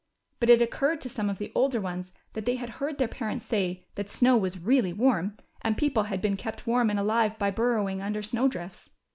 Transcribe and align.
But 0.39 0.49
it 0.49 0.63
occurred 0.63 0.99
to 1.01 1.09
some 1.09 1.29
of 1.29 1.37
the 1.37 1.51
older 1.53 1.79
ones 1.79 2.11
that 2.33 2.47
they 2.47 2.55
had 2.55 2.69
heard 2.81 2.97
their 2.97 3.07
parents 3.07 3.45
say 3.45 3.85
that 3.93 4.09
snow 4.09 4.35
was 4.35 4.57
really 4.57 4.93
warm, 4.93 5.37
and 5.61 5.77
people 5.77 6.05
had 6.05 6.23
been 6.23 6.37
kept 6.37 6.65
warm 6.65 6.89
and 6.89 6.97
alive 6.97 7.37
by 7.37 7.51
burrowing 7.51 8.01
under 8.01 8.23
snow 8.23 8.47
drifts. 8.47 8.89